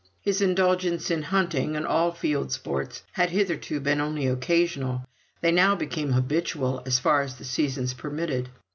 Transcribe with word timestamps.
His 0.19 0.41
indulgence 0.41 1.11
in 1.11 1.21
hunting, 1.21 1.75
and 1.75 1.85
all 1.85 2.11
field 2.11 2.51
sports, 2.51 3.03
had 3.11 3.29
hitherto 3.29 3.79
been 3.79 4.01
only 4.01 4.25
occasional; 4.25 5.05
they 5.41 5.51
now 5.51 5.75
became 5.75 6.13
habitual, 6.13 6.81
as 6.87 6.97
far 6.97 7.21
as 7.21 7.35
the 7.35 7.45
seasons 7.45 7.93
permitted. 7.93 8.49